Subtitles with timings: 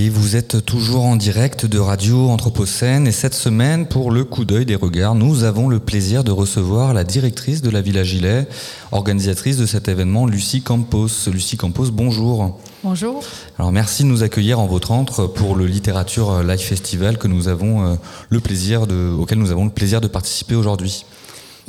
[0.00, 4.44] Et vous êtes toujours en direct de Radio Anthropocène et cette semaine, pour le coup
[4.44, 8.46] d'œil des regards, nous avons le plaisir de recevoir la directrice de la Villa Gilet,
[8.92, 11.08] organisatrice de cet événement, Lucie Campos.
[11.32, 12.60] Lucie Campos, bonjour.
[12.84, 13.24] Bonjour.
[13.58, 17.48] Alors merci de nous accueillir en votre entre pour le Littérature Live Festival que nous
[17.48, 17.94] avons euh,
[18.30, 21.06] le plaisir de, auquel nous avons le plaisir de participer aujourd'hui.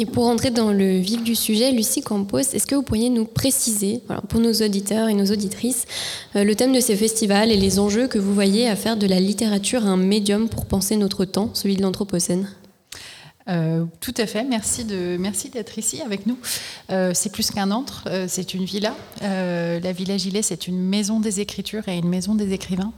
[0.01, 3.25] Et pour entrer dans le vif du sujet, Lucie Campos, est-ce que vous pourriez nous
[3.25, 5.85] préciser, pour nos auditeurs et nos auditrices,
[6.37, 9.05] euh, le thème de ces festivals et les enjeux que vous voyez à faire de
[9.05, 12.47] la littérature un médium pour penser notre temps, celui de l'Anthropocène
[13.49, 14.85] Euh, tout à fait, merci
[15.19, 16.37] merci d'être ici avec nous.
[16.91, 18.95] Euh, c'est plus qu'un antre, c'est une villa.
[19.21, 22.93] La Villa Gilet, c'est une maison des écritures et une maison des écrivains.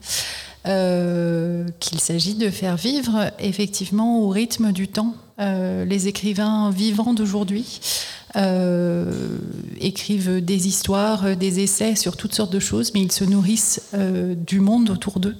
[0.67, 5.15] Euh, qu'il s'agit de faire vivre effectivement au rythme du temps.
[5.39, 7.79] Euh, les écrivains vivants d'aujourd'hui
[8.35, 9.11] euh,
[9.79, 13.81] écrivent des histoires, des essais sur toutes sortes de choses, mais ils se nourrissent
[14.35, 15.35] du monde autour d'eux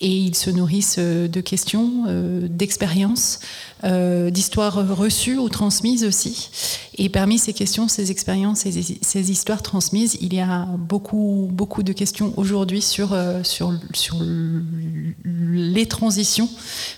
[0.00, 3.40] et ils se nourrissent euh, de questions, euh, d'expériences,
[3.84, 6.50] euh, d'histoires reçues ou transmises aussi.
[6.96, 11.82] Et parmi ces questions, ces expériences, ces, ces histoires transmises, il y a beaucoup, beaucoup
[11.82, 14.16] de questions aujourd'hui sur, sur, sur
[15.24, 16.48] les transitions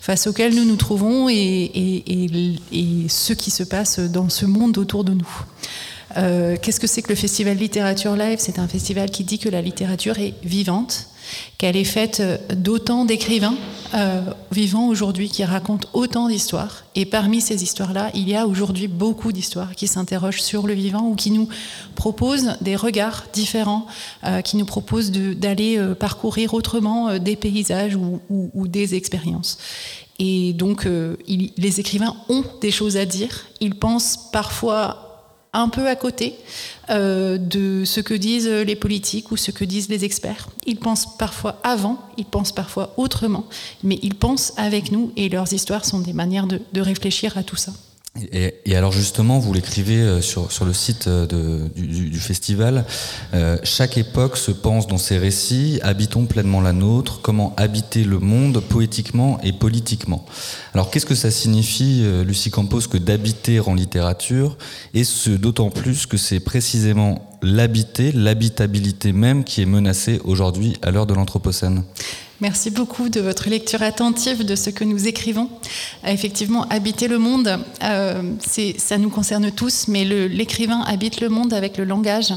[0.01, 4.77] face auxquelles nous nous trouvons et, et, et, ce qui se passe dans ce monde
[4.79, 5.45] autour de nous.
[6.15, 8.39] Qu'est-ce que c'est que le festival Littérature Live?
[8.41, 11.12] C'est un festival qui dit que la littérature est vivante,
[11.59, 12.23] qu'elle est faite
[12.55, 13.55] d'autant d'écrivains
[13.95, 16.85] euh, vivants aujourd'hui qui racontent autant d'histoires.
[16.95, 21.09] Et parmi ces histoires-là, il y a aujourd'hui beaucoup d'histoires qui s'interrogent sur le vivant
[21.09, 21.49] ou qui nous
[21.95, 23.87] proposent des regards différents,
[24.25, 29.59] euh, qui nous proposent d'aller euh, parcourir autrement euh, des paysages ou, des expériences.
[30.19, 33.47] Et donc, euh, les écrivains ont des choses à dire.
[33.61, 35.12] Ils pensent parfois
[35.53, 36.35] un peu à côté
[36.91, 40.49] euh, de ce que disent les politiques ou ce que disent les experts.
[40.67, 43.45] Ils pensent parfois avant, ils pensent parfois autrement,
[43.83, 47.43] mais ils pensent avec nous et leurs histoires sont des manières de, de réfléchir à
[47.43, 47.73] tout ça.
[48.31, 52.85] Et, alors justement, vous l'écrivez sur, sur le site de, du, festival,
[53.33, 58.19] euh, chaque époque se pense dans ses récits, habitons pleinement la nôtre, comment habiter le
[58.19, 60.27] monde poétiquement et politiquement.
[60.75, 64.59] Alors qu'est-ce que ça signifie, euh, Lucie Campos, que d'habiter en littérature,
[64.93, 70.91] et ce d'autant plus que c'est précisément l'habiter, l'habitabilité même qui est menacée aujourd'hui à
[70.91, 71.83] l'heure de l'Anthropocène
[72.43, 75.49] Merci beaucoup de votre lecture attentive de ce que nous écrivons.
[76.05, 78.21] Effectivement, habiter le monde, euh,
[78.79, 82.35] ça nous concerne tous, mais l'écrivain habite le monde avec le langage.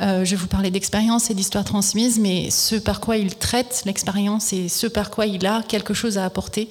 [0.00, 4.54] Euh, je vous parler d'expérience et d'histoire transmise, mais ce par quoi il traite l'expérience
[4.54, 6.70] et ce par quoi il a quelque chose à apporter,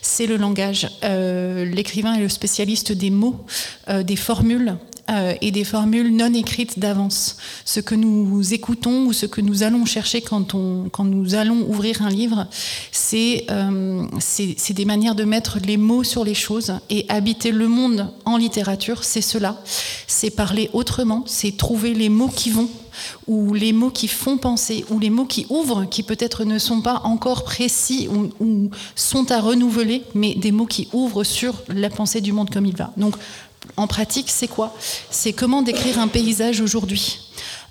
[0.00, 0.88] c'est le langage.
[1.04, 3.44] Euh, l'écrivain est le spécialiste des mots,
[3.90, 4.78] des formules,
[5.10, 7.36] euh, et des formules non écrites d'avance.
[7.64, 11.64] Ce que nous écoutons ou ce que nous allons chercher quand, on, quand nous allons
[11.68, 12.46] ouvrir un livre,
[12.90, 14.04] c'est euh,
[14.70, 16.72] des manières de mettre les mots sur les choses.
[16.90, 19.62] Et habiter le monde en littérature, c'est cela.
[20.06, 22.68] C'est parler autrement, c'est trouver les mots qui vont
[23.26, 26.80] ou les mots qui font penser, ou les mots qui ouvrent, qui peut-être ne sont
[26.80, 31.90] pas encore précis ou, ou, sont à renouveler, mais des mots qui ouvrent sur la
[31.90, 32.92] pensée du monde comme il va.
[32.96, 33.16] Donc,
[33.76, 34.74] en pratique, c'est quoi?
[35.10, 37.18] C'est comment décrire un paysage aujourd'hui.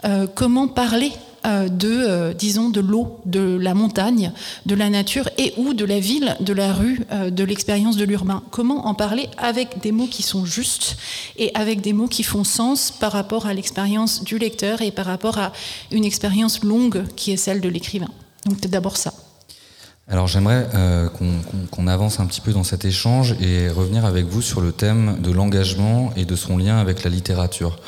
[0.03, 1.11] Euh, Comment parler
[1.45, 4.31] euh, de, euh, disons, de l'eau, de la montagne,
[4.65, 8.43] de la nature et ou de la ville, de la rue, de l'expérience de l'urbain?
[8.51, 10.97] Comment en parler avec des mots qui sont justes
[11.37, 15.05] et avec des mots qui font sens par rapport à l'expérience du lecteur et par
[15.05, 15.53] rapport à
[15.91, 18.09] une expérience longue qui est celle de l'écrivain?
[18.45, 19.13] Donc c'est d'abord ça.
[20.07, 24.05] Alors j'aimerais euh, qu'on qu qu avance un petit peu dans cet échange et revenir
[24.05, 27.79] avec vous sur le thème de l'engagement et de son lien avec la littérature.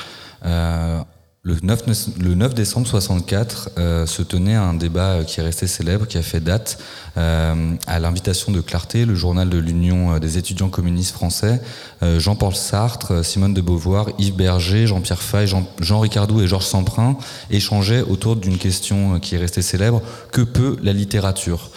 [0.44, 1.00] Euh,
[1.42, 1.84] le 9,
[2.18, 6.22] le 9 décembre 64 euh, se tenait un débat qui est resté célèbre, qui a
[6.22, 6.78] fait date,
[7.16, 11.60] euh, à l'invitation de Clarté, le journal de l'Union des étudiants communistes français,
[12.02, 16.66] euh, Jean-Paul Sartre, Simone de Beauvoir, Yves Berger, Jean-Pierre Fay, Jean, Jean Ricardou et Georges
[16.66, 17.16] Semprin
[17.50, 20.02] échangeaient autour d'une question qui est restée célèbre,
[20.32, 21.70] que peut la littérature?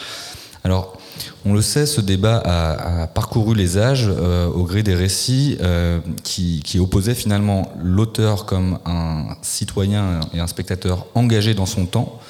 [0.64, 0.98] Alors,
[1.44, 5.98] on le sait, ce débat a, parcouru les âges euh, au gré des récits euh,
[6.22, 12.20] qui, opposaient finalement l'auteur comme un citoyen et un spectateur engagé dans son temps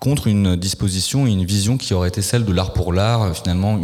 [0.00, 3.78] contre une disposition et une vision qui aurait été celle de l'art pour l'art, finalement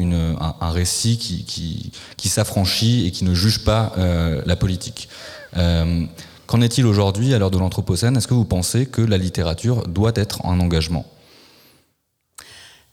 [0.61, 5.09] un, récit qui s'affranchit et qui ne juge pas euh, la politique.
[5.55, 8.17] Qu'en est-il aujourd'hui à l'heure de l'Anthropocène?
[8.17, 11.05] Est-ce que vous pensez que la littérature doit être un engagement?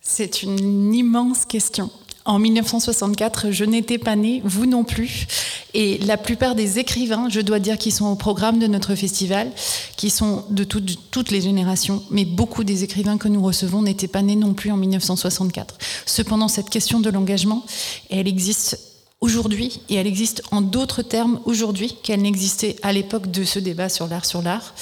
[0.07, 1.90] C'est une immense question.
[2.25, 5.25] En 1964, je n'étais pas née, vous non plus.
[5.74, 9.52] Et la plupart des écrivains, je dois dire, qui sont au programme de notre festival,
[9.98, 14.22] qui sont de toutes les générations, mais beaucoup des écrivains que nous recevons n'étaient pas
[14.22, 15.78] nés non plus en 1964.
[16.06, 17.66] Cependant, cette question de l'engagement,
[18.12, 18.80] elle existe
[19.22, 23.90] aujourd'hui et elle existe en d'autres termes aujourd'hui qu'elle n'existait à l'époque de ce débat
[23.90, 24.75] sur l'art sur l'art.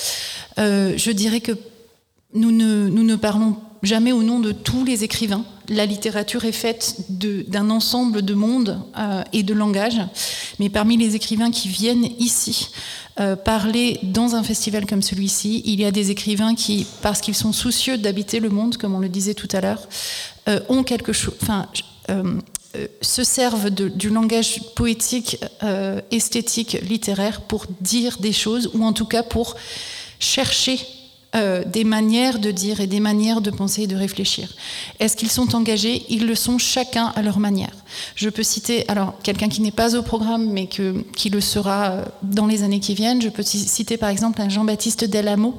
[0.60, 1.54] Euh, je dirais que
[2.34, 5.46] nous ne, nous ne parlons jamais au nom de tous les écrivains.
[5.70, 10.02] La littérature est faite d'un ensemble de mondes euh, et de langages,
[10.60, 12.70] mais parmi les écrivains qui viennent ici
[13.20, 17.36] euh, parler dans un festival comme celui-ci, il y a des écrivains qui, parce qu'ils
[17.36, 19.88] sont soucieux d'habiter le monde, comme on le disait tout à l'heure,
[20.50, 21.68] euh, ont quelque chose, enfin,
[23.02, 25.38] se servent du langage poétique,
[26.12, 29.56] esthétique, littéraire pour dire des choses, ou en tout cas pour
[30.20, 30.80] chercher
[31.36, 34.50] euh, des manières de dire et des manières de penser et de réfléchir.
[35.00, 36.06] Est-ce qu'ils sont engagés?
[36.10, 37.72] Ils le sont chacun à leur manière.
[38.16, 41.92] Je peux citer, alors quelqu'un qui n'est pas au programme mais que, qui le sera
[41.92, 45.56] euh, dans les années qui viennent, je peux citer par exemple un Jean-Baptiste Delamo,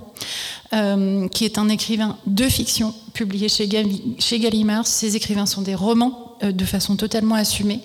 [0.72, 3.68] euh, qui est un écrivain de fiction publié chez,
[4.18, 4.86] chez Gallimard.
[4.86, 7.80] Ces écrivains sont des romans de façon totalement assumée,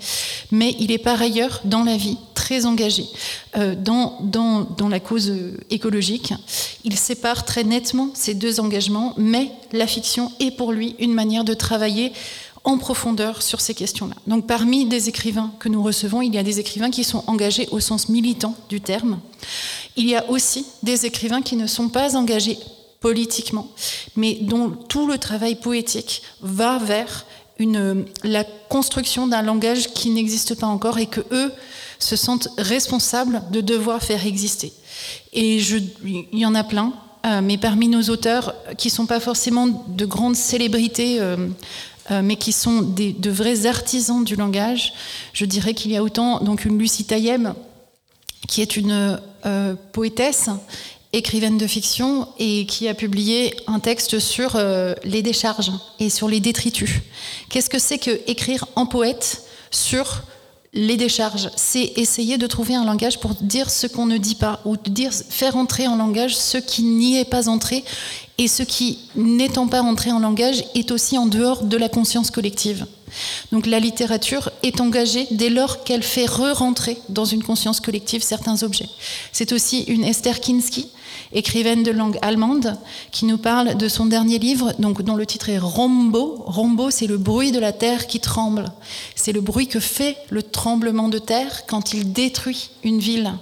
[0.52, 2.18] mais il est par ailleurs dans la vie
[2.50, 3.06] très engagé
[3.58, 5.32] euh, dans, la cause
[5.70, 6.34] écologique.
[6.84, 11.44] Il sépare très nettement ces deux engagements, mais la fiction est pour lui une manière
[11.44, 12.12] de travailler
[12.64, 14.16] en profondeur sur ces questions-là.
[14.26, 17.68] Donc parmi des écrivains que nous recevons, il y a des écrivains qui sont engagés
[17.72, 19.20] au sens militant du terme.
[19.96, 22.58] Il y a aussi des écrivains qui ne sont pas engagés
[23.00, 23.68] politiquement,
[24.16, 27.26] mais dont tout le travail poétique va vers
[28.24, 31.52] la construction d'un langage qui n'existe pas encore et que eux
[32.00, 34.72] se sentent responsables de devoir faire exister.
[35.34, 36.94] Et il y en a plein,
[37.26, 41.50] euh, mais parmi nos auteurs, qui ne sont pas forcément de grandes célébrités, euh,
[42.12, 44.94] euh, mais qui sont de vrais artisans du langage,
[45.34, 47.06] je dirais qu'il y a autant donc une Lucie
[48.48, 49.20] qui est une
[49.92, 50.50] poétesse
[51.14, 56.28] écrivaine de fiction et qui a publié un texte sur euh, les décharges et sur
[56.28, 56.92] les détritus.
[57.50, 60.24] Qu'est-ce que c'est que écrire en poète sur
[60.74, 61.50] les décharges?
[61.56, 65.12] C'est essayer de trouver un langage pour dire ce qu'on ne dit pas ou dire,
[65.12, 67.84] faire entrer en langage ce qui n'y est pas entré
[68.38, 72.30] et ce qui, n'étant pas entré en langage, est aussi en dehors de la conscience
[72.30, 72.86] collective.
[73.52, 78.62] Donc la littérature est engagée dès lors qu'elle fait re-rentrer dans une conscience collective certains
[78.62, 78.88] objets.
[79.32, 80.88] C'est aussi une Esther Kinski
[81.34, 82.78] écrivaine de langue allemande,
[83.12, 86.44] qui nous parle de son dernier livre, dont le titre est Rombo.
[86.46, 88.66] Rombo, c'est le bruit de la terre qui tremble.
[89.16, 93.34] C'est le bruit que fait le tremblement de terre quand il détruit une ville.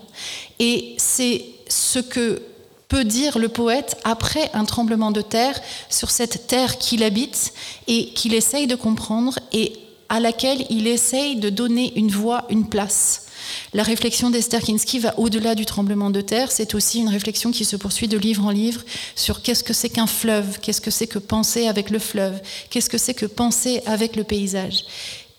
[0.60, 2.42] Et c'est ce que
[2.88, 5.60] peut dire le poète après un tremblement de terre
[5.90, 7.54] sur cette terre qu'il habite
[7.88, 9.74] et qu'il essaye de comprendre et
[10.10, 13.27] à laquelle il essaye de donner une voix, une place.
[13.74, 16.52] La réflexion d'Esther Kinski va au-delà du tremblement de terre.
[16.52, 18.82] C'est aussi une réflexion qui se poursuit de livre en livre
[19.16, 22.90] sur qu'est-ce que c'est qu'un fleuve, qu'est-ce que c'est que penser avec le fleuve, qu'est-ce
[22.90, 24.84] que c'est que penser avec le paysage.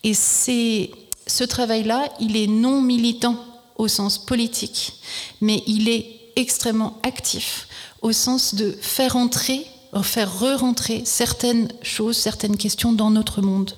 [0.03, 3.43] Et ce travail-là, il est non militant
[3.77, 4.93] au sens politique,
[5.41, 7.67] mais il est extrêmement actif
[8.01, 9.65] au sens de faire entrer,
[10.03, 13.73] faire re-rentrer certaines choses, certaines questions dans notre monde.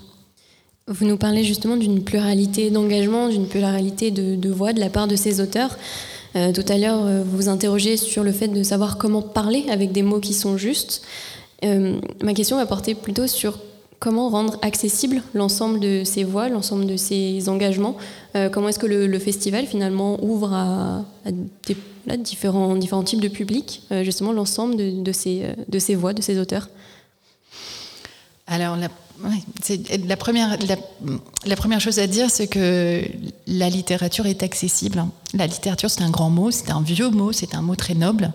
[0.88, 5.14] Vous nous parlez justement d'une pluralité d'engagement, d'une pluralité de, voix de la part de
[5.14, 5.78] ces auteurs.
[6.34, 9.64] Euh, tout à l'heure, euh, vous vous interrogez sur le fait de savoir comment parler
[9.70, 11.02] avec des mots qui sont justes.
[11.64, 13.60] Euh, ma question va porter plutôt sur
[14.00, 17.96] comment rendre accessible l'ensemble de ces voix, l'ensemble de ces engagements.
[18.50, 21.04] comment est-ce que le, festival finalement ouvre à,
[22.16, 26.68] différents, types de publics, justement l'ensemble de, de, ces, de ces voix, de ces auteurs?
[28.48, 28.88] Alors, la
[30.06, 33.02] la première, chose à dire, c'est que
[33.46, 35.04] la littérature est accessible.
[35.34, 38.32] La littérature, c'est un grand mot, c'est un vieux mot, c'est un mot très noble.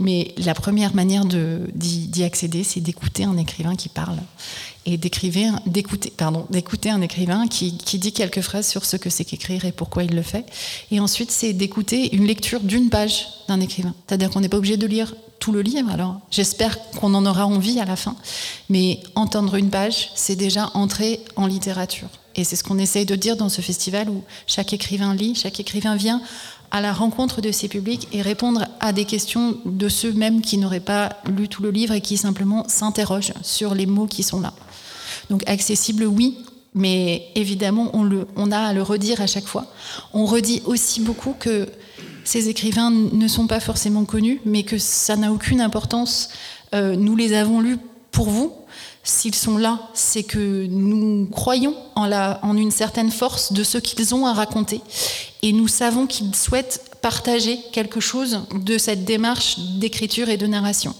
[0.00, 4.18] Mais la première manière d'y accéder, c'est d'écouter un écrivain qui parle.
[4.84, 9.70] Et d'écouter un écrivain qui, qui, dit quelques phrases sur ce que c'est qu'écrire et
[9.70, 10.44] pourquoi il le fait.
[10.90, 13.94] Et ensuite, c'est d'écouter une lecture d'une page d'un écrivain.
[14.08, 15.90] C'est-à-dire qu'on n'est pas obligé de lire tout le livre.
[15.92, 18.16] Alors, j'espère qu'on en aura envie à la fin.
[18.68, 22.08] Mais entendre une page, c'est déjà entrer en littérature.
[22.36, 25.60] Et c'est ce qu'on essaye de dire dans ce festival où chaque écrivain lit, chaque
[25.60, 26.22] écrivain vient
[26.70, 30.56] à la rencontre de ses publics et répondre à des questions de ceux mêmes qui
[30.56, 34.40] n'auraient pas lu tout le livre et qui simplement s'interrogent sur les mots qui sont
[34.40, 34.54] là.
[35.28, 36.38] Donc accessible, oui,
[36.74, 39.66] mais évidemment, on, a à le redire à chaque fois.
[40.14, 41.68] On redit aussi beaucoup que
[42.24, 46.30] ces écrivains ne sont pas forcément connus, mais que ça n'a aucune importance.
[46.74, 47.76] Euh, nous les avons lus
[48.10, 48.54] pour vous.
[49.04, 54.26] S'ils sont là, c'est que nous croyons en, une certaine force de ce qu'ils ont
[54.26, 54.80] à raconter.
[55.42, 60.94] Et nous savons qu'ils souhaitent partager quelque chose de cette démarche d'écriture et de narration.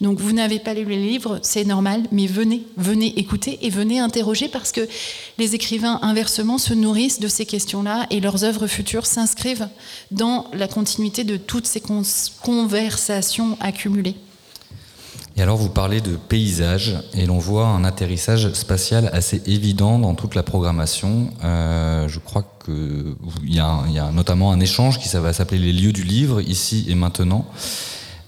[0.00, 4.00] Donc vous n'avez pas lu les livres, c'est normal, mais venez, venez écouter et venez
[4.00, 4.88] interroger parce que
[5.36, 9.68] les écrivains inversement se nourrissent de ces questions-là et leurs œuvres futures s'inscrivent
[10.10, 11.82] dans la continuité de toutes ces
[12.40, 14.16] conversations accumulées.
[15.36, 20.14] Et alors vous parlez de paysage et l'on voit un atterrissage spatial assez évident dans
[20.14, 21.30] toute la programmation.
[21.42, 25.72] Euh, je crois qu'il y, y, a notamment un échange qui ça va s'appeler les
[25.72, 27.46] lieux du livre ici et maintenant.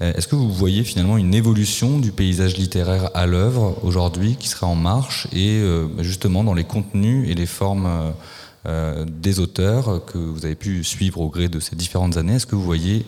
[0.00, 4.48] Euh, est-ce que vous voyez finalement une évolution du paysage littéraire à l'œuvre aujourd'hui qui
[4.48, 8.14] sera en marche et euh, justement dans les contenus et les formes
[9.06, 12.36] des auteurs que vous avez pu suivre au gré de ces différentes années?
[12.36, 13.04] Est-ce que vous voyez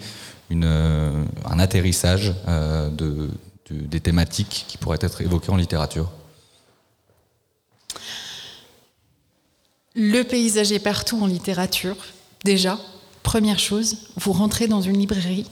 [0.50, 3.30] un atterrissage de,
[3.70, 6.10] des thématiques qui pourraient être évoquées en littérature
[9.94, 11.96] Le paysage est partout en littérature,
[12.44, 12.78] déjà.
[13.22, 15.46] Première chose, vous rentrez dans une librairie.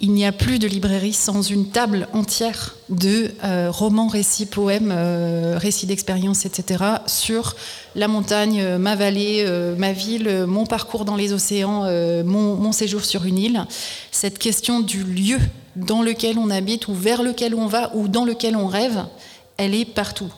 [0.00, 4.92] Il n'y a plus de librairie sans une table entière de euh, romans, récits, poèmes,
[4.92, 6.82] euh, récits d'expérience, etc.
[7.06, 7.54] sur
[7.94, 9.46] la montagne, euh, ma vallée,
[9.78, 11.84] ma ville, mon parcours dans les océans,
[12.24, 13.66] mon, mon, séjour sur une île.
[14.10, 15.38] Cette question du lieu
[15.86, 19.04] dans lequel on habite ou vers lequel on va ou dans lequel on rêve,
[19.56, 20.32] elle est partout.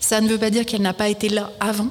[0.00, 1.88] Ça ne veut pas dire qu'elle n'a pas été là avant,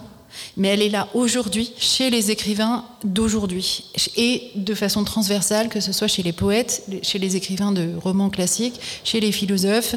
[0.55, 3.85] mais elle est là aujourd'hui chez les écrivains d'aujourd'hui
[4.15, 8.29] et de façon transversale, que ce soit chez les poètes, chez les écrivains de romans
[8.29, 9.95] classiques, chez les philosophes.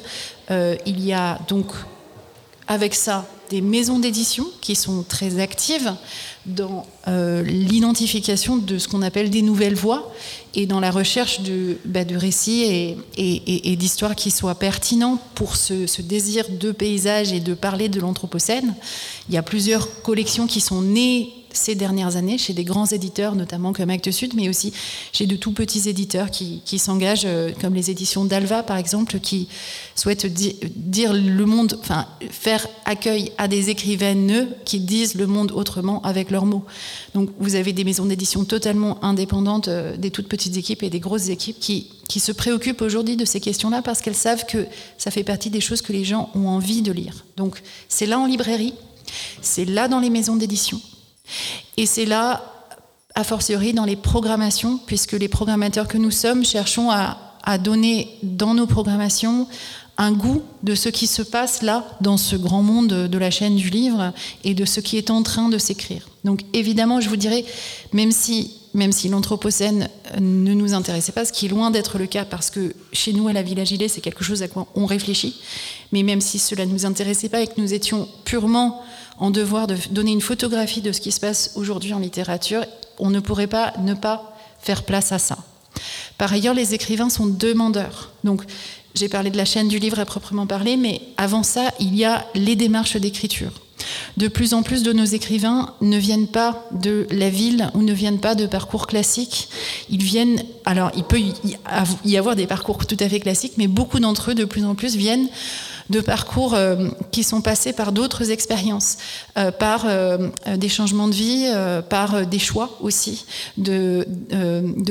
[0.50, 1.66] Euh, il y a donc
[2.66, 5.92] avec ça des maisons d'édition qui sont très actives
[6.46, 10.12] dans euh, l'identification de ce qu'on appelle des nouvelles voies
[10.54, 16.46] et dans la recherche de, bah, récits et, d'histoires qui soient pertinents pour ce, désir
[16.48, 18.74] de paysage et de parler de l'Anthropocène.
[19.28, 23.34] Il y a plusieurs collections qui sont nées ces dernières années chez des grands éditeurs,
[23.34, 24.72] notamment comme Actes Sud, mais aussi
[25.12, 29.48] chez de tout petits éditeurs qui, s'engagent, euh, comme les éditions d'Alva par exemple, qui
[29.94, 36.02] souhaitent dire le monde, enfin faire accueil à des écrivaines qui disent le monde autrement
[36.02, 36.64] avec leurs mots.
[37.14, 41.00] Donc vous avez des maisons d'édition totalement indépendantes, euh, des toutes petites équipes et des
[41.00, 44.66] grosses équipes qui, qui se préoccupent aujourd'hui de ces questions-là parce qu'elles savent que
[44.98, 47.24] ça fait partie des choses que les gens ont envie de lire.
[47.36, 48.74] Donc c'est là en librairie,
[49.42, 50.80] c'est là dans les maisons d'édition.
[51.76, 52.42] Et c'est là,
[53.14, 57.16] a fortiori, dans les programmations, puisque les programmateurs que nous sommes cherchons à,
[57.58, 59.48] donner dans nos programmations
[59.98, 63.56] un goût de ce qui se passe là, dans ce grand monde de la chaîne
[63.56, 64.12] du livre,
[64.44, 66.08] et de ce qui est en train de s'écrire.
[66.22, 67.44] Donc évidemment, je vous dirais,
[67.92, 69.88] même si, même si l'Anthropocène
[70.20, 73.26] ne nous intéressait pas, ce qui est loin d'être le cas, parce que chez nous,
[73.26, 75.40] à la Villa Gilet, c'est quelque chose à quoi on réfléchit,
[75.92, 78.82] mais même si cela ne nous intéressait pas et que nous étions purement
[79.20, 82.64] en devoir de donner une photographie de ce qui se passe aujourd'hui en littérature,
[82.98, 85.38] on ne pourrait pas ne pas faire place à ça.
[86.18, 88.10] Par ailleurs, les écrivains sont demandeurs.
[88.24, 88.42] Donc,
[88.94, 92.04] j'ai parlé de la chaîne du livre à proprement parler, mais avant ça, il y
[92.04, 93.52] a les démarches d'écriture.
[94.16, 97.92] De plus en plus de nos écrivains ne viennent pas de la ville ou ne
[97.92, 99.48] viennent pas de parcours classiques.
[99.88, 101.20] Ils viennent, alors il peut
[102.04, 104.74] y avoir des parcours tout à fait classiques, mais beaucoup d'entre eux, de plus en
[104.74, 105.28] plus, viennent
[105.90, 108.96] de parcours euh, qui sont passés par d'autres expériences,
[109.36, 111.52] euh, par euh, des changements de vie,
[111.88, 114.06] par des choix aussi, de,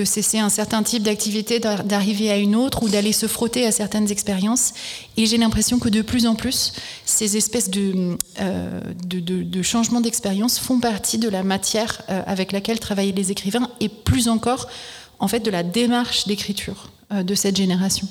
[0.03, 4.12] cesser un certain type d'activité, d'arriver à une autre ou d'aller se frotter à certaines
[4.12, 4.74] expériences.
[5.18, 6.74] Et j'ai l'impression que de plus en plus,
[7.06, 8.18] ces espèces de
[9.62, 14.68] changements d'expérience font partie de la matière avec laquelle travaillent les écrivains et plus encore,
[15.20, 18.08] en fait, de la démarche d'écriture de cette génération.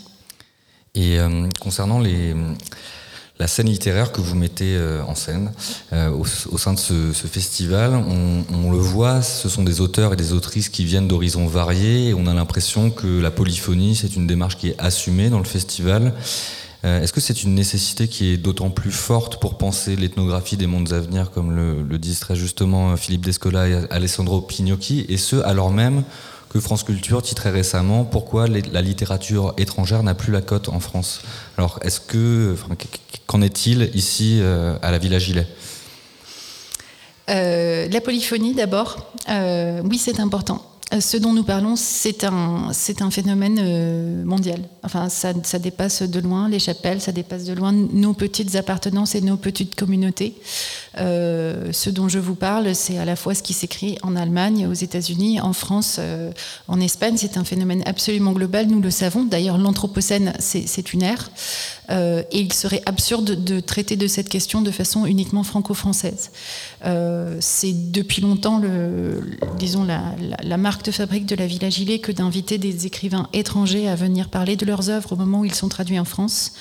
[0.99, 2.35] Et euh, concernant les,
[3.39, 5.53] la scène littéraire que vous mettez euh, en scène
[5.93, 10.33] euh, au, sein de ce, festival, on, le voit, ce sont des auteurs et des
[10.33, 14.57] autrices qui viennent d'horizons variés et on a l'impression que la polyphonie, c'est une démarche
[14.57, 16.15] qui est assumée dans le festival.
[16.85, 20.93] Est-ce que c'est une nécessité qui est d'autant plus forte pour penser l'ethnographie des mondes
[20.93, 25.37] à venir, comme le, le disent très justement Philippe Descola et Alessandro Pignocchi, et ce
[25.43, 26.05] alors même
[26.49, 31.23] que France Culture titrait récemment Pourquoi la littérature étrangère n'a plus la cote en France?
[31.57, 32.57] Alors, est-ce que,
[33.27, 35.47] qu'en est-il ici euh, à la Villa Gilet
[37.29, 40.63] euh, La polyphonie, d'abord, euh, oui, c'est important.
[41.01, 44.61] Ce dont nous parlons, c'est un, c'est un phénomène euh, mondial.
[44.83, 49.15] Enfin, ça, ça, dépasse de loin les chapelles, ça dépasse de loin nos petites appartenances
[49.15, 50.35] et nos petites communautés.
[50.99, 54.67] Euh, ce dont je vous parle, c'est à la fois ce qui s'écrit en Allemagne,
[54.67, 56.33] aux États-Unis, en France, euh,
[56.69, 57.17] en Espagne.
[57.19, 59.25] C'est un phénomène absolument global, nous le savons.
[59.25, 61.31] D'ailleurs, l'Anthropocène, c'est une ère.
[61.91, 66.31] Euh, et il serait absurde de traiter de cette question de façon uniquement franco-française.
[66.85, 68.61] Euh, c'est depuis longtemps,
[69.59, 73.89] disons, la, la, marque de fabrique de la Villa Gilet que d'inviter des écrivains étrangers
[73.89, 76.53] à venir parler de leurs œuvres au moment où ils sont traduits en France.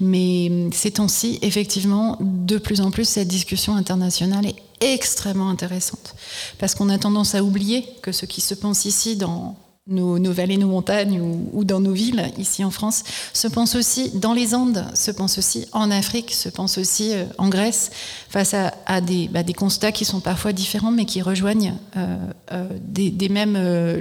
[0.00, 6.14] Mais ces temps-ci, effectivement, de plus en plus, cette discussion internationale est extrêmement intéressante.
[6.58, 9.56] Parce qu'on a tendance à oublier que ce qui se pense ici dans
[9.88, 14.10] nos, nos, vallées, nos montagnes ou, dans nos villes, ici en France, se pense aussi
[14.14, 17.90] dans les Andes, se pense aussi en Afrique, se pense aussi euh, en Grèce,
[18.28, 22.16] face à, des, bah, des, constats qui sont parfois différents, mais qui rejoignent euh,
[22.52, 23.58] euh, des, des, mêmes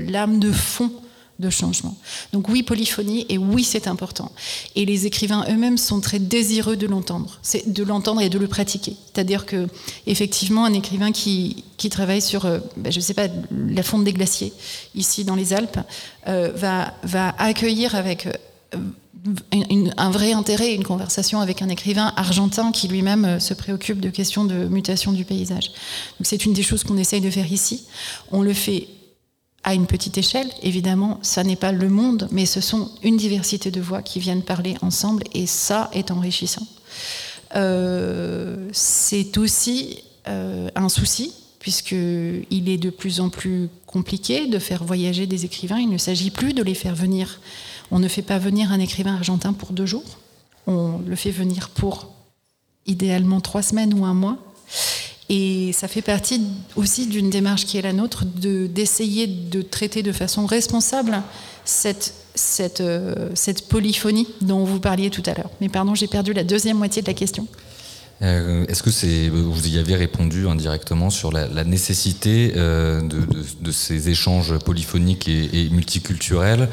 [0.10, 0.91] lames de fond
[1.39, 1.96] de changement.
[2.34, 4.32] Donc oui, polyphonie, et oui, c'est important.
[4.75, 8.48] Et les écrivains eux-mêmes sont très désireux de l'entendre, c'est de l'entendre et de le
[8.48, 8.96] pratiquer.
[9.13, 9.67] C'est-à-dire que,
[10.08, 14.13] effectivement, un écrivain qui, travaille sur, euh, ben, je ne sais pas, la fonte des
[14.13, 14.51] glaciers,
[14.94, 15.79] ici dans les Alpes,
[16.27, 18.27] euh, va, accueillir avec...
[18.27, 18.77] Euh,
[19.98, 24.46] un vrai intérêt, une conversation avec un écrivain argentin qui lui-même se préoccupe de questions
[24.46, 25.72] de mutation du paysage.
[26.22, 27.84] C'est une des choses qu'on essaye de faire ici.
[28.32, 28.88] On le fait
[29.67, 33.69] à une petite échelle, évidemment, ça n'est pas le monde, mais ce sont une diversité
[33.69, 36.65] de voix qui viennent parler ensemble et ça est enrichissant.
[37.53, 44.86] Euh, c'est aussi euh, un souci, puisqu'il est de plus en plus compliqué de faire
[44.86, 45.79] voyager des écrivains.
[45.79, 47.41] Il ne s'agit plus de les faire venir.
[47.91, 50.17] On ne fait pas venir un écrivain argentin pour deux jours,
[50.65, 52.13] on le fait venir pour
[52.86, 54.38] idéalement trois semaines ou un mois.
[55.29, 56.41] Et ça fait partie
[56.75, 61.22] aussi d'une démarche qui est la nôtre, d'essayer de, traiter de façon responsable
[61.65, 65.50] cette, cette, euh, cette polyphonie dont vous parliez tout à l'heure.
[65.60, 67.46] Mais pardon, j'ai perdu la deuxième moitié de la question.
[68.24, 74.57] Euh, Est-ce que vous y avez répondu indirectement sur la, nécessité euh, de, ces échanges
[74.57, 76.67] polyphoniques et, multiculturels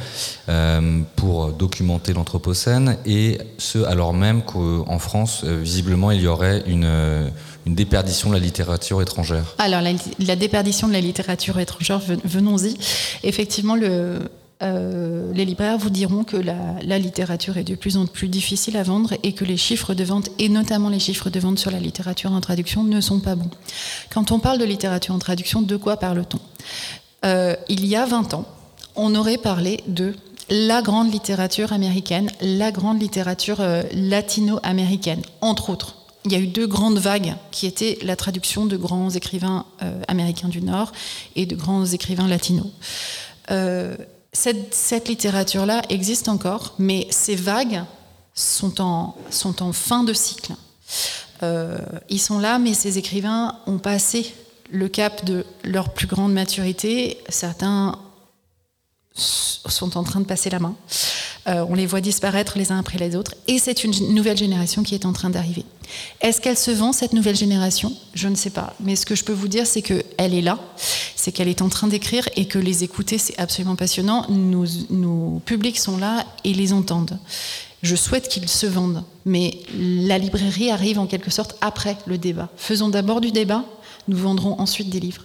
[1.16, 7.30] pour documenter l'anthropocène et ce alors même qu'en France visiblement il y aurait une
[7.66, 9.80] une déperdition de la littérature étrangère Alors,
[10.18, 12.76] la, déperdition de la littérature étrangère, venons-y.
[13.22, 13.76] Effectivement,
[14.62, 18.76] euh, les libraires vous diront que la, la, littérature est de plus en plus difficile
[18.76, 21.70] à vendre et que les chiffres de vente, et notamment les chiffres de vente sur
[21.70, 23.50] la littérature en traduction, ne sont pas bons.
[24.12, 26.40] Quand on parle de littérature en traduction, de quoi parle-t-on?
[27.24, 28.44] Euh, Il y a 20 ans,
[28.94, 30.14] on aurait parlé de
[30.50, 36.46] la grande littérature américaine, la grande littérature euh, latino-américaine, entre autres il y a eu
[36.46, 40.92] deux grandes vagues qui étaient la traduction de grands écrivains euh, américains du Nord
[41.36, 42.66] et de grands écrivains latinos.
[43.50, 43.96] Euh,
[44.32, 47.84] cette, littérature-là existe encore, mais ces vagues
[48.34, 50.54] sont en, sont en fin de cycle.
[51.42, 54.34] Euh, ils sont là, mais ces écrivains ont passé
[54.70, 57.18] le cap de leur plus grande maturité.
[57.28, 57.98] Certains
[59.14, 60.74] sont en train de passer la main.
[61.46, 63.34] Euh, on les voit disparaître les uns après les autres.
[63.48, 65.64] Et c'est une nouvelle génération qui est en train d'arriver.
[66.20, 67.92] Est-ce qu'elle se vend, cette nouvelle génération?
[68.14, 68.74] Je ne sais pas.
[68.80, 70.58] Mais ce que je peux vous dire, c'est qu'elle est là,
[71.14, 74.26] c'est qu'elle est en train d'écrire et que les écouter, c'est absolument passionnant.
[74.30, 77.18] Nos, nos publics sont là et les entendent.
[77.82, 79.04] Je souhaite qu'ils se vendent.
[79.26, 82.48] Mais la librairie arrive en quelque sorte après le débat.
[82.56, 83.64] Faisons d'abord du débat,
[84.08, 85.24] nous vendrons ensuite des livres.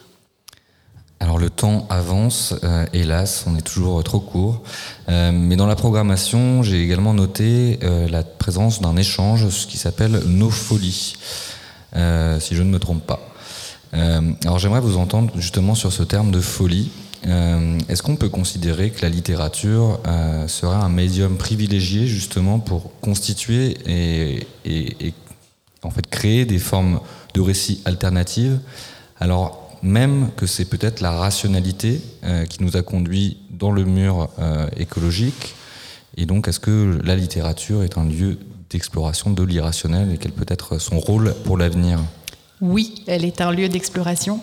[1.21, 4.61] Alors le temps avance, euh, hélas, on est toujours trop court.
[5.09, 9.77] Euh, mais dans la programmation, j'ai également noté euh, la présence d'un échange, ce qui
[9.77, 11.15] s'appelle Nos Folies,
[11.95, 13.19] euh, si je ne me trompe pas.
[13.93, 16.89] Euh, alors j'aimerais vous entendre justement sur ce terme de folie.
[17.89, 19.99] Est-ce qu'on peut considérer que la littérature
[20.47, 25.13] serait un médium privilégié justement pour constituer et
[25.83, 27.01] en fait créer des formes
[27.33, 28.59] de récits alternatives?
[29.19, 34.29] Alors même que c'est peut-être la rationalité euh, qui nous a conduit dans le mur
[34.39, 35.55] euh, écologique.
[36.17, 38.37] Et donc, est-ce que la littérature est un lieu
[38.69, 41.99] d'exploration de l'irrationnel et quel peut être son rôle pour l'avenir?
[42.61, 44.41] Oui, elle est un lieu d'exploration.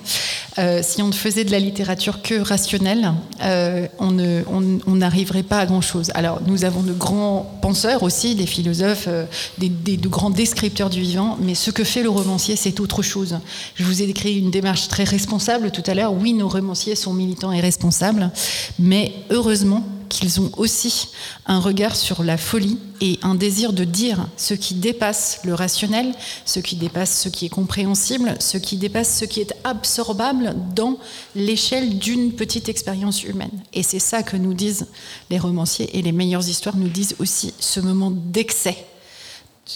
[0.59, 5.67] Euh, si on ne faisait de la littérature que rationnelle, euh, on n'arriverait pas à
[5.67, 6.11] grand-chose.
[6.15, 9.27] Alors, nous avons de grands penseurs aussi, des philosophes, euh,
[9.59, 13.03] des, des, de grands descripteurs du vivant, mais ce que fait le romancier, c'est autre
[13.03, 13.39] chose.
[13.75, 16.15] Je vous ai décrit une démarche très responsable tout à l'heure.
[16.15, 18.31] Oui, nos romanciers sont militants et responsables,
[18.79, 21.09] mais heureusement, qu'ils ont aussi
[21.47, 26.15] un regard sur la folie et un désir de dire ce qui dépasse le rationnel,
[26.45, 30.99] ce qui dépasse ce qui est compréhensible, ce qui dépasse ce qui est absorbable dans
[31.35, 33.63] l'échelle d'une petite expérience humaine.
[33.73, 34.87] Et c'est ça que nous disent
[35.31, 38.87] les romanciers et les meilleures histoires nous disent aussi ce moment d'excès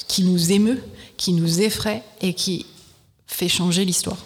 [0.08, 0.82] qui nous émeut,
[1.16, 2.66] qui nous effraie et qui
[3.26, 4.18] fait changer l'histoire.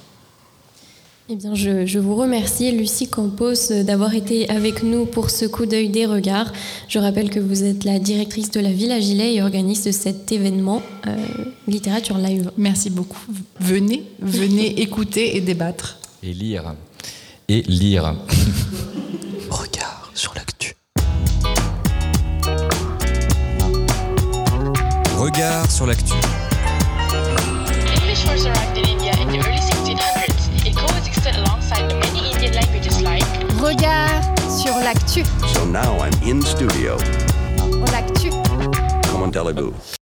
[1.31, 5.89] Eh bien, je, vous remercie, Lucie Campos, d'avoir été avec nous pour ce coup d'œil
[5.89, 6.53] des regards.
[6.87, 10.33] Je rappelle que vous êtes la directrice de la Villa Gilet et organiste de cet
[10.33, 11.17] événement euh,
[11.67, 12.51] Littérature Live.
[12.59, 13.23] Merci beaucoup.
[13.59, 15.99] Venez, venez écouter et débattre.
[16.23, 16.75] Et lire.
[17.49, 18.17] Et lire.
[19.51, 20.75] Regard sur l'actu.
[25.17, 26.13] Regard sur l'actu.
[35.75, 36.97] Now I'm in studio.
[37.59, 38.31] On tell
[39.11, 40.04] Comment allez-vous